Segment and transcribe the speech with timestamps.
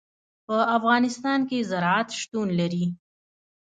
[0.45, 2.85] په افغانستان کې زراعت شتون لري.